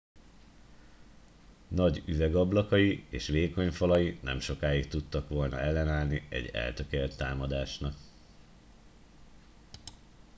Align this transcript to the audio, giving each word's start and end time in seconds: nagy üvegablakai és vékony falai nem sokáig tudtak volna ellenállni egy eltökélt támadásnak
nagy 1.67 2.03
üvegablakai 2.05 3.05
és 3.09 3.27
vékony 3.27 3.71
falai 3.71 4.19
nem 4.21 4.39
sokáig 4.39 4.87
tudtak 4.87 5.29
volna 5.29 5.59
ellenállni 5.59 6.25
egy 6.29 6.45
eltökélt 6.47 7.17
támadásnak 7.17 7.95